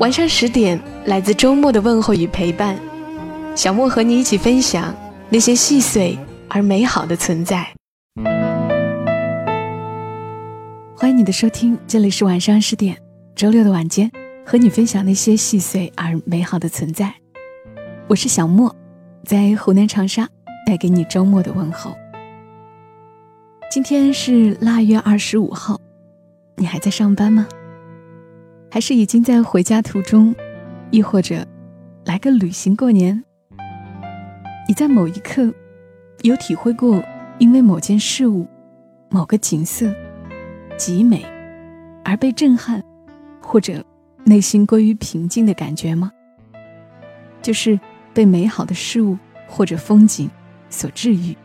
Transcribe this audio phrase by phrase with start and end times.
[0.00, 2.74] 晚上十点，来自周末的问候与陪伴，
[3.54, 4.96] 小莫和你一起分享
[5.28, 6.18] 那些细碎
[6.48, 7.70] 而美好的存在。
[10.96, 12.96] 欢迎你的收听，这里是晚上十点，
[13.36, 14.10] 周六的晚间，
[14.46, 17.12] 和你分享那些细碎而美好的存在。
[18.08, 18.74] 我是小莫，
[19.26, 20.26] 在湖南长沙
[20.66, 21.94] 带给你周末的问候。
[23.70, 25.78] 今天是腊月二十五号，
[26.56, 27.46] 你还在上班吗？
[28.70, 30.34] 还是已经在回家途中，
[30.90, 31.44] 亦或者
[32.04, 33.24] 来个旅行过年？
[34.68, 35.52] 你在某一刻
[36.22, 37.02] 有体会过
[37.38, 38.46] 因为某件事物、
[39.10, 39.92] 某个景色
[40.76, 41.26] 极美
[42.04, 42.80] 而被震撼，
[43.40, 43.84] 或者
[44.24, 46.12] 内心归于平静的感觉吗？
[47.42, 47.78] 就是
[48.14, 49.18] 被美好的事物
[49.48, 50.30] 或者风景
[50.68, 51.36] 所治愈。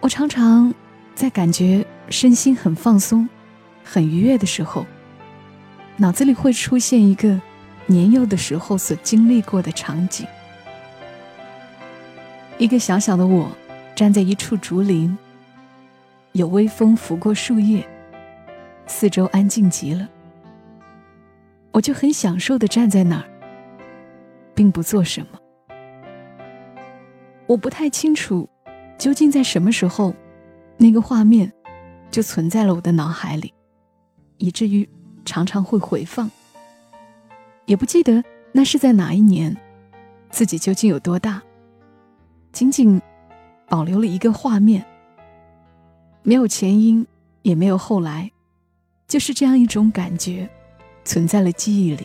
[0.00, 0.72] 我常常
[1.14, 3.28] 在感觉身心很放松。
[3.84, 4.86] 很愉悦的时候，
[5.96, 7.40] 脑子里会出现一个
[7.86, 10.26] 年幼的时候所经历过的场景：
[12.58, 13.50] 一个小小的我，
[13.94, 15.16] 站在一处竹林，
[16.32, 17.86] 有微风拂过树叶，
[18.86, 20.08] 四周安静极了，
[21.72, 23.24] 我就很享受的站在那儿，
[24.54, 25.38] 并不做什么。
[27.46, 28.48] 我不太清楚，
[28.96, 30.14] 究竟在什么时候，
[30.78, 31.52] 那个画面
[32.10, 33.52] 就存在了我的脑海里。
[34.42, 34.88] 以至于
[35.24, 36.28] 常常会回放，
[37.64, 39.56] 也不记得那是在哪一年，
[40.30, 41.40] 自己究竟有多大。
[42.50, 43.00] 仅仅
[43.68, 44.84] 保留了一个画面，
[46.24, 47.06] 没有前因，
[47.42, 48.32] 也没有后来，
[49.06, 50.50] 就是这样一种感觉，
[51.04, 52.04] 存在了记忆里。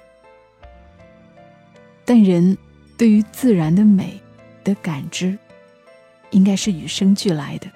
[2.06, 2.56] 但人
[3.00, 4.22] 对于自然的美
[4.64, 5.36] 的感知，
[6.30, 7.68] 应该是与生俱来的，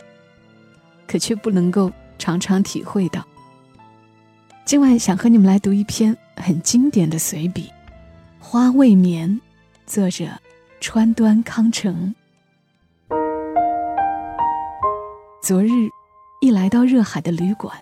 [1.07, 3.25] 可却不能够常常体会到。
[4.63, 7.69] 今晚想和你们来读一篇很经典的随笔
[8.39, 9.29] 《花未眠》，
[9.85, 10.25] 作者
[10.79, 12.13] 川端康成。
[15.41, 15.69] 昨日
[16.39, 17.75] 一来到热海的旅馆，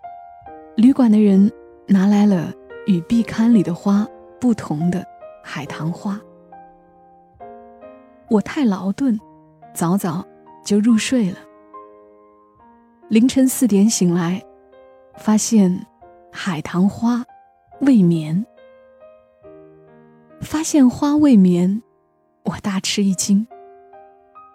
[0.77, 1.51] 旅馆的人
[1.85, 2.51] 拿来了
[2.87, 4.07] 与壁龛里的花
[4.39, 5.05] 不同的
[5.43, 6.19] 海棠花。
[8.29, 9.19] 我太劳顿，
[9.75, 10.25] 早早
[10.63, 11.37] 就入睡了。
[13.09, 14.41] 凌晨四点醒来，
[15.17, 15.85] 发现。
[16.41, 17.25] 海棠花
[17.81, 18.45] 未眠，
[20.39, 21.83] 发现花未眠，
[22.43, 23.45] 我大吃一惊。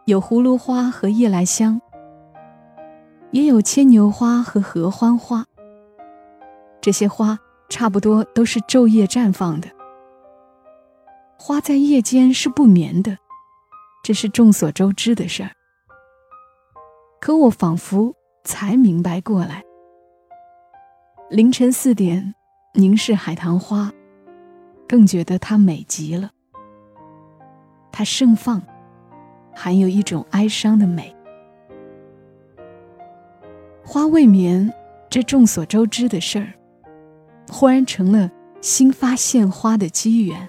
[0.07, 1.83] 有葫芦花和夜来香，
[3.33, 5.45] 也有牵牛花和合欢花。
[6.81, 9.69] 这些花差不多都是昼夜绽放的。
[11.39, 13.19] 花在夜间是不眠的，
[14.03, 15.51] 这是众所周知的事儿。
[17.21, 19.63] 可我仿佛才明白过来。
[21.35, 22.33] 凌晨四点，
[22.75, 23.93] 凝视海棠花，
[24.87, 26.31] 更觉得它美极了。
[27.91, 28.63] 它盛放，
[29.53, 31.13] 含有一种哀伤的美。
[33.85, 34.73] 花未眠，
[35.11, 36.55] 这众所周知的事儿，
[37.51, 38.31] 忽然成了
[38.61, 40.49] 新发现花的机缘。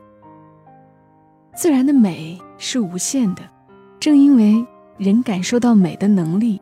[1.56, 3.42] 自然的美是无限的，
[4.00, 4.64] 正因为
[5.00, 6.62] 人感受到美的能力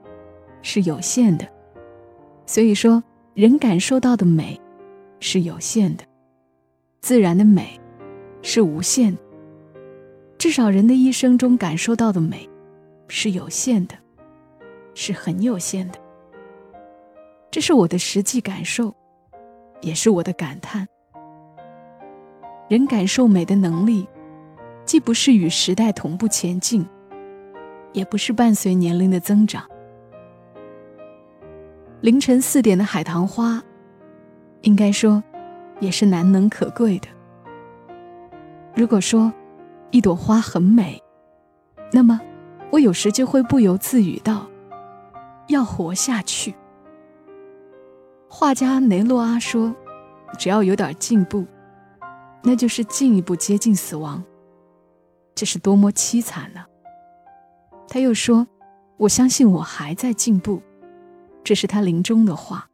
[0.62, 1.46] 是有限的，
[2.46, 3.04] 所以说。
[3.34, 4.60] 人感受到的美
[5.20, 6.04] 是有限的，
[7.02, 7.80] 自然的美
[8.44, 9.22] 是无限的。
[10.38, 12.48] 至少人的一生中感受到的美
[13.08, 13.96] 是有限的，
[14.94, 15.98] 是很有限的。
[17.50, 18.94] 这是我的实际感受，
[19.82, 20.88] 也是我的感叹。
[22.70, 24.08] 人感受美的能力，
[24.86, 26.86] 既不是与时代同步前进，
[27.94, 29.66] 也不是伴随年龄的增长。
[32.04, 33.64] 凌晨四点的海棠花，
[34.64, 35.24] 应该说，
[35.80, 37.08] 也是难能可贵的。
[38.76, 39.32] 如果说
[39.90, 41.02] 一朵花很美，
[41.94, 42.20] 那么
[42.72, 44.46] 我有时就会不由自语道
[45.48, 46.54] ：“要活下去。”
[48.28, 49.74] 画家雷诺阿说
[50.38, 51.46] ：“只要有点进步，
[52.44, 54.22] 那就是进一步接近死亡。”
[55.34, 56.66] 这是多么凄惨呢？
[57.88, 58.46] 他又说
[59.00, 60.62] ：“我相信我还在进步。”
[61.44, 62.68] 这是他临终的话。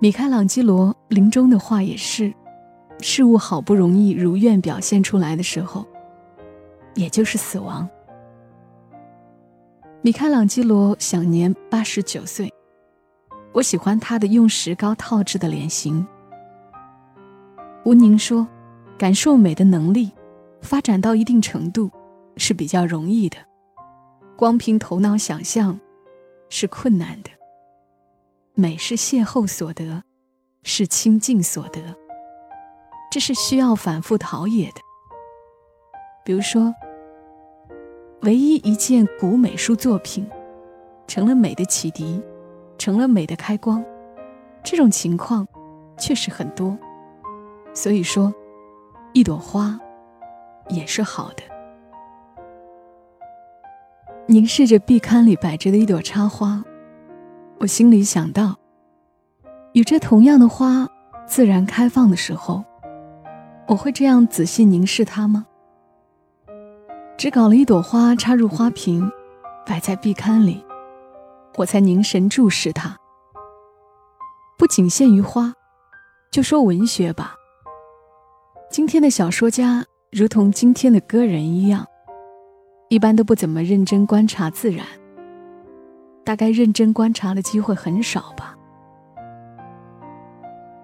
[0.00, 2.34] 米开朗基罗临终的话也是
[3.00, 5.86] ：“事物好不容易如愿表现出来的时候，
[6.94, 7.88] 也就是死亡。
[10.02, 12.52] 米开朗基罗享年八十九岁，
[13.52, 16.06] 我喜欢他的用石膏套制的脸型。
[17.84, 18.46] 吴宁说
[18.98, 20.10] ：“感受美的能力，
[20.60, 21.90] 发展到一定程度，
[22.36, 23.38] 是比较容易的，
[24.36, 25.80] 光凭头脑想象，
[26.50, 27.30] 是困难的。
[28.54, 30.02] 美是邂逅所得，
[30.62, 31.80] 是亲近所得，
[33.10, 34.80] 这是需要反复陶冶的。
[36.24, 36.74] 比如说。”
[38.22, 40.26] 唯一一件古美术作品，
[41.06, 42.22] 成了美的启迪，
[42.78, 43.84] 成了美的开光，
[44.62, 45.46] 这种情况
[45.98, 46.74] 确实很多。
[47.74, 48.32] 所以说，
[49.12, 49.78] 一朵花
[50.70, 51.42] 也是好的。
[54.26, 56.64] 凝视着壁龛里摆着的一朵插花，
[57.64, 58.54] 我心里想到，
[59.72, 60.86] 与这同样的花
[61.26, 62.62] 自然开放的时候，
[63.66, 65.46] 我会这样仔细凝视它吗？
[67.16, 69.10] 只搞了一朵花插入花瓶，
[69.64, 70.62] 摆在壁龛里，
[71.56, 72.94] 我才凝神注视它。
[74.58, 75.50] 不仅限于花，
[76.30, 77.34] 就说文学吧。
[78.70, 79.82] 今天的小说家
[80.12, 81.86] 如同今天的歌人一样，
[82.90, 84.84] 一般都不怎么认真观察自然。
[86.24, 88.56] 大概认真观察的机会很少吧。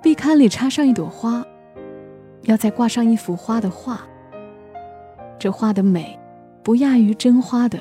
[0.03, 1.45] 壁龛里插上一朵花，
[2.43, 4.01] 要再挂上一幅花的画。
[5.39, 6.17] 这画的美。
[6.63, 7.79] 不亚于真花的，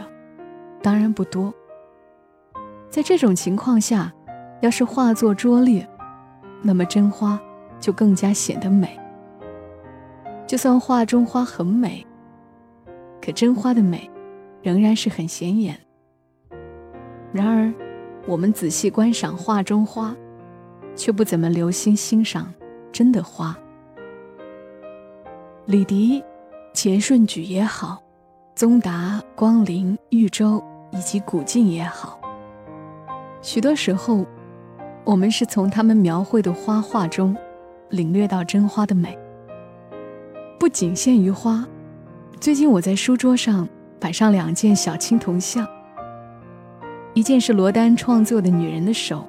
[0.81, 1.53] 当然不多。
[2.89, 4.11] 在这种情况下，
[4.61, 5.85] 要是画作拙劣，
[6.61, 7.37] 那么真花
[7.77, 8.97] 就更加显得美。
[10.47, 12.07] 就算画中花很美，
[13.21, 14.09] 可真花的美
[14.63, 15.77] 仍然是很显眼。
[17.31, 17.73] 然而，
[18.25, 20.15] 我们仔细观赏画中花，
[20.95, 22.53] 却不怎么留心欣赏
[22.91, 23.57] 真的花。
[25.65, 26.23] 李迪、
[26.73, 28.01] 钱顺举也好。
[28.55, 30.61] 宗达、光临、豫州
[30.91, 32.19] 以及古晋也好，
[33.41, 34.25] 许多时候，
[35.05, 37.33] 我们是从他们描绘的花画中
[37.89, 39.17] 领略到真花的美。
[40.59, 41.65] 不仅限于花，
[42.41, 43.65] 最近我在书桌上
[43.97, 45.65] 摆上两件小青铜像，
[47.13, 49.27] 一件是罗丹创作的女人的手，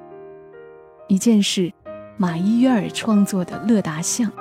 [1.07, 1.71] 一件是
[2.17, 4.31] 马伊约尔创作的乐达像。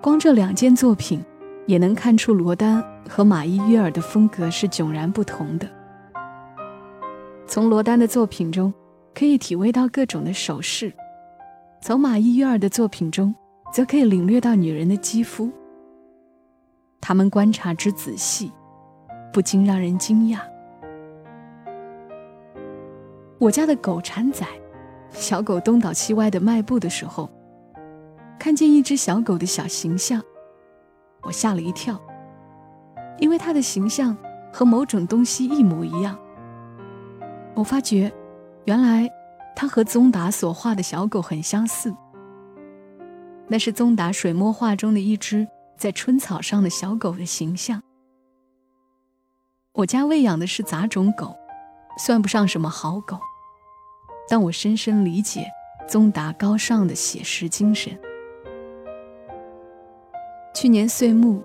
[0.00, 1.24] 光这两件作品。
[1.66, 5.68] 也能看出罗丹和马伊约尔的风格是迥然不同的。
[7.44, 8.72] 从罗丹的作品中，
[9.12, 10.90] 可以体味到各种的手势；
[11.80, 13.34] 从马伊约尔的作品中，
[13.72, 15.50] 则可以领略到女人的肌肤。
[17.00, 18.52] 他们观察之仔细，
[19.32, 20.38] 不禁让人惊讶。
[23.38, 24.46] 我家的狗铲仔，
[25.10, 27.30] 小狗东倒西歪的迈步的时候，
[28.38, 30.22] 看见一只小狗的小形象。
[31.22, 32.00] 我吓了一跳，
[33.18, 34.16] 因为它的形象
[34.50, 36.18] 和某种东西一模一样。
[37.54, 38.10] 我发觉，
[38.64, 39.06] 原来
[39.54, 41.94] 它和宗达所画的小狗很相似。
[43.48, 45.46] 那是宗达水墨画中的一只
[45.76, 47.82] 在春草上的小狗的形象。
[49.72, 51.36] 我家喂养的是杂种狗，
[51.98, 53.18] 算不上什么好狗，
[54.28, 55.46] 但我深深理解
[55.88, 57.98] 宗达高尚的写实精神。
[60.54, 61.42] 去年岁末，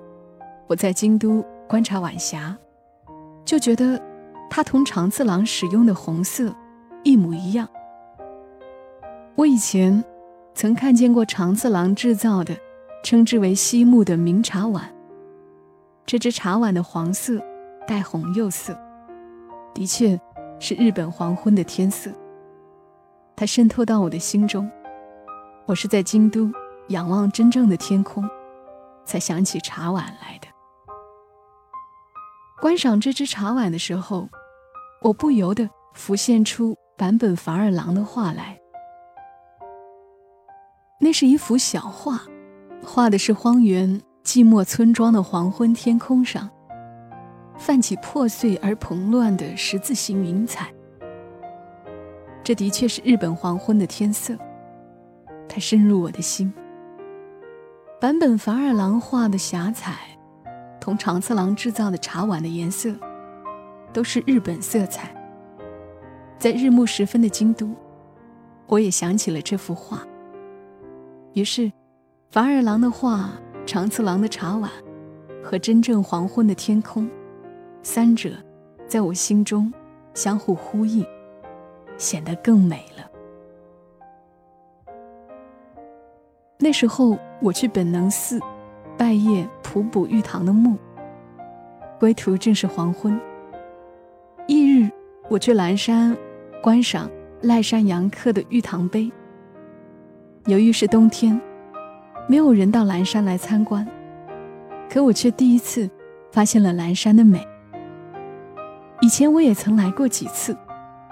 [0.68, 2.58] 我在京都观察晚霞，
[3.44, 4.02] 就觉得
[4.50, 6.54] 它同长次郎使用的红色
[7.04, 7.68] 一模一样。
[9.36, 10.04] 我以前
[10.54, 12.56] 曾看见过长次郎制造的，
[13.04, 14.94] 称之为西木的明茶碗。
[16.06, 17.42] 这只茶碗的黄色
[17.88, 18.78] 带红釉色，
[19.74, 20.20] 的确
[20.62, 22.10] 是日本黄昏的天色。
[23.36, 24.70] 它渗透到我的心中。
[25.66, 26.50] 我是在京都
[26.90, 28.24] 仰望真正的天空。
[29.04, 30.48] 才想起茶碗来的。
[32.62, 34.30] 观赏这只茶碗的时候，
[35.02, 38.58] 我不由得浮现出坂本繁二郎的画来。
[41.00, 42.22] 那是一幅小画，
[42.84, 46.48] 画的是荒原寂寞村庄的黄昏天空上，
[47.62, 50.74] 泛起破碎而蓬乱的十字形云彩。
[52.44, 54.36] 这的确是日本黄昏的天色，
[55.48, 56.52] 它深入我的心。
[58.00, 59.96] 坂本凡二郎画的霞彩，
[60.80, 62.96] 同长次郎制造的茶碗的颜色，
[63.94, 65.16] 都是日本色彩。
[66.40, 67.70] 在日暮时分的京都，
[68.66, 70.02] 我也想起了这幅画。
[71.34, 71.72] 于是，
[72.32, 73.30] 凡二郎的画、
[73.68, 74.72] 长次郎的茶碗
[75.44, 77.08] 和真正黄昏的天空，
[77.84, 78.32] 三者
[78.88, 79.74] 在我心中
[80.14, 81.06] 相互呼应，
[81.98, 83.10] 显得更美了。
[86.60, 88.40] 那时候我去本能寺
[88.98, 90.78] 拜谒普补玉堂的墓，
[92.00, 93.20] 归途正是黄昏。
[94.48, 94.92] 翌日，
[95.28, 96.16] 我去蓝山
[96.62, 97.10] 观赏
[97.42, 99.12] 赖山杨刻的玉堂碑。
[100.46, 101.40] 由于是冬天，
[102.28, 103.88] 没有人到蓝山来参观，
[104.88, 105.90] 可我却第一次
[106.32, 107.48] 发现了蓝山的美。
[109.12, 110.56] 以前我也曾来过几次，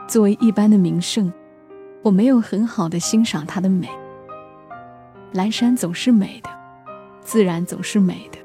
[0.08, 1.30] 作为一般的名胜，
[2.02, 3.90] 我没有很好的欣赏它的美。
[5.34, 6.50] 蓝山总是美的，
[7.20, 8.38] 自然总是美的。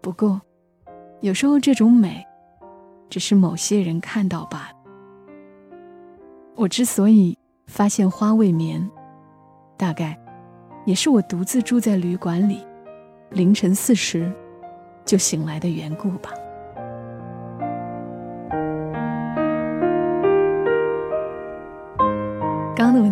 [0.00, 0.40] 不过，
[1.22, 2.24] 有时候这种美，
[3.10, 4.76] 只是某些人看到罢了。
[6.54, 7.36] 我之所以
[7.66, 8.88] 发现花未眠。
[9.76, 10.16] 大概，
[10.84, 12.64] 也是我独自住在旅馆里，
[13.30, 14.32] 凌晨四时
[15.04, 16.30] 就醒来的缘故吧。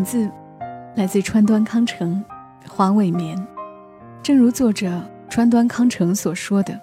[0.04, 0.30] 字
[0.94, 2.22] 来自川端康成，
[2.70, 3.36] 《花未眠》。
[4.22, 6.78] 正如作者川端康成所说的，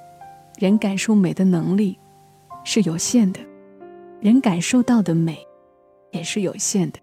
[0.57, 1.97] 人感受美的能力
[2.63, 3.39] 是有限的，
[4.19, 5.37] 人感受到的美
[6.11, 6.99] 也是有限的。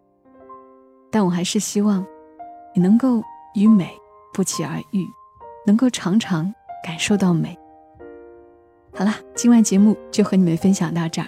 [1.11, 2.05] 但我还是希望。
[2.75, 3.21] 你能够
[3.55, 3.91] 与美
[4.33, 5.05] 不期而遇，
[5.67, 7.59] 能够常常感受到美。
[8.95, 11.27] 好了，今晚节目就和你们分享到这儿。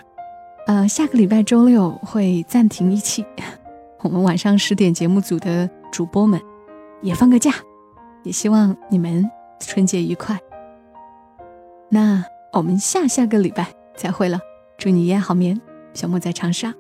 [0.67, 3.25] 呃，下个礼拜周六会暂停一期，
[4.03, 6.41] 我们晚上十点节目组的主播们
[7.03, 7.53] 也放个假，
[8.23, 9.31] 也希望你们
[9.61, 10.39] 春节愉快。
[11.91, 14.39] 那我们下下个礼拜再会了，
[14.79, 15.61] 祝你一夜好眠。
[15.93, 16.73] 小莫在长沙，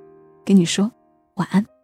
[0.45, 0.91] 跟你说
[1.35, 1.80] 晚安。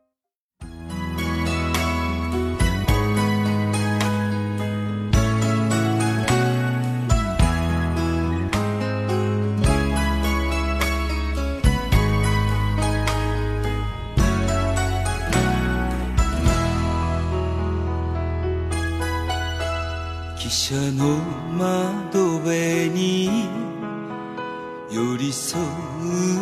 [24.97, 25.65] 寄り添う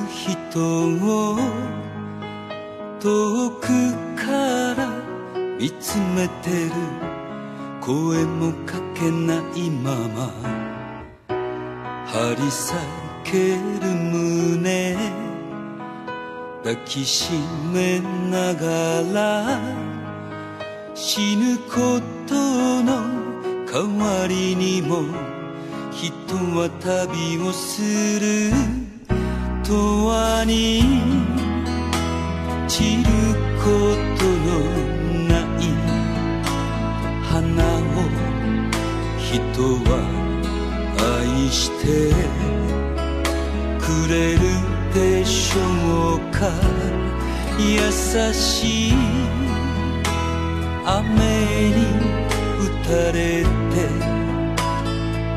[0.08, 0.60] 人
[1.04, 1.36] を
[3.00, 3.66] 遠く
[4.14, 4.92] から
[5.58, 6.70] 見つめてる
[7.80, 10.30] 声もかけないまま。
[12.06, 12.74] 張り裂
[13.24, 14.96] ける胸。
[16.62, 17.32] 抱きし
[17.72, 17.98] め
[18.30, 19.60] ながら
[20.94, 22.34] 死ぬこと
[22.84, 23.02] の
[23.66, 25.33] 代わりにも
[25.94, 26.10] 人
[26.56, 27.82] は旅をす
[28.20, 28.52] る。
[29.66, 30.92] 永遠に
[32.68, 33.04] 散る
[33.58, 33.64] こ
[34.18, 34.46] との
[35.26, 35.58] ない
[37.22, 37.32] 花
[37.64, 37.96] を
[39.18, 39.32] 人
[39.88, 39.90] は
[41.18, 41.84] 愛して
[43.80, 44.38] くれる
[44.92, 45.58] でしょ
[46.16, 46.36] うか。
[47.58, 47.90] 優
[48.34, 48.92] しい
[50.84, 51.00] 雨
[51.70, 51.76] に
[52.60, 53.18] 打たれ
[53.72, 53.74] て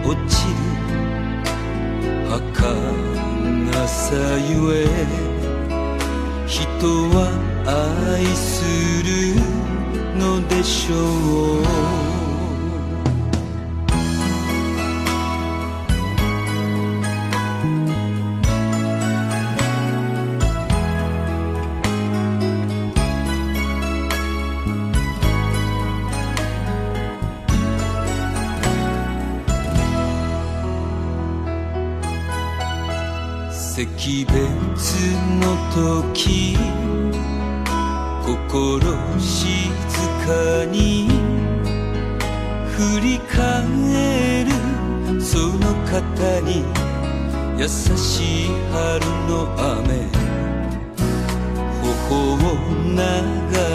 [0.04, 0.37] 落ち
[3.88, 4.16] る儚さ
[4.50, 4.86] ゆえ
[6.46, 6.60] 人
[7.16, 7.32] は
[7.66, 8.64] 愛す
[9.04, 9.40] る
[10.20, 10.96] のでしょ
[12.04, 12.07] う。
[38.58, 38.82] 心
[39.20, 39.70] 静
[40.26, 41.08] かに
[42.72, 44.50] 振り返る
[45.22, 46.66] その方に
[47.56, 50.10] 優しい春の雨。
[52.10, 52.38] 頬を
[52.96, 53.00] 流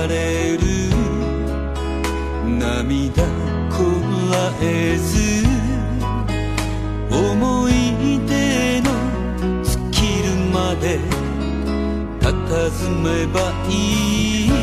[0.09, 0.13] れ
[0.57, 0.61] る。
[2.59, 3.23] 涙
[3.71, 3.85] こ
[4.33, 5.47] らえず。
[7.09, 7.71] 思い
[8.27, 8.91] 出の
[9.63, 10.99] 尽きるまで
[12.21, 14.62] 佇めばいい。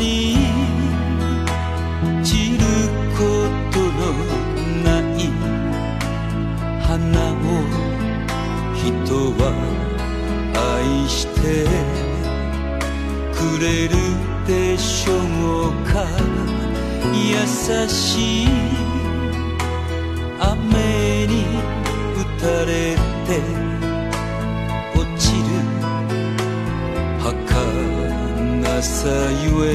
[0.00, 0.34] に
[2.24, 2.64] 散る
[3.16, 3.20] こ
[3.70, 4.00] との
[4.82, 5.28] ない
[6.80, 7.44] 花を
[8.74, 8.82] 人
[9.38, 9.42] は
[10.56, 11.38] 愛して
[13.34, 13.94] くれる
[14.46, 15.12] でしょ
[15.68, 16.06] うか？
[17.12, 18.46] 優しい
[29.60, 29.68] 人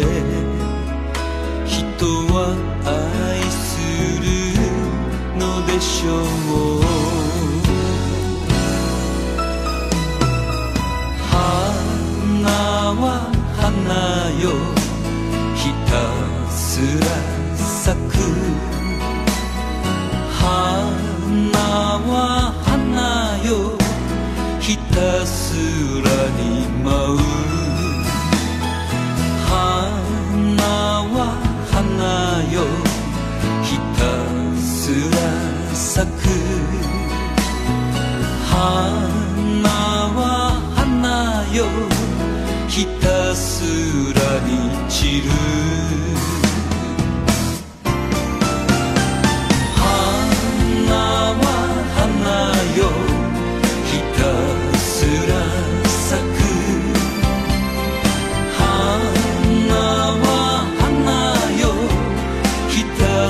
[2.34, 2.38] は
[2.84, 3.78] 愛す
[4.20, 4.26] る
[5.40, 6.84] のでしょう。
[11.30, 12.50] 花
[13.00, 14.44] は花よ。
[15.56, 15.94] ひた
[16.50, 17.06] すら
[17.56, 18.14] 咲く。
[20.40, 21.62] 花
[22.08, 22.12] は
[22.66, 23.50] 花よ。
[24.60, 25.56] ひたす
[26.04, 26.10] ら
[26.42, 26.44] に
[26.84, 27.45] 舞う。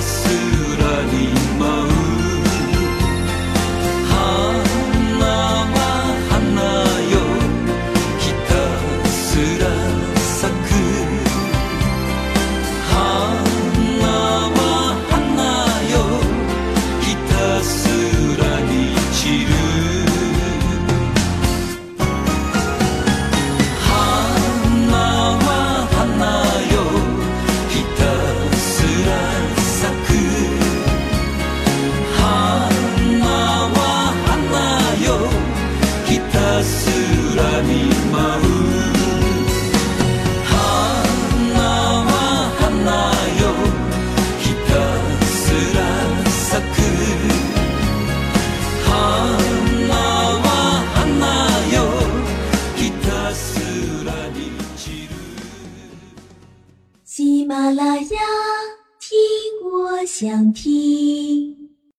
[0.06, 0.55] soon.